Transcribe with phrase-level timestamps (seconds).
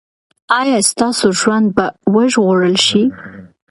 [0.59, 3.03] ایا ستاسو ژوند به وژغورل شي؟